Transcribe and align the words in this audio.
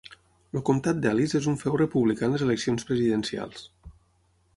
El 0.59 0.63
comtat 0.69 1.01
d'Ellis 1.01 1.35
és 1.39 1.49
un 1.51 1.59
feu 1.63 1.77
republicà 1.81 2.27
en 2.29 2.33
les 2.35 2.45
eleccions 2.47 2.87
presidencials. 2.93 3.63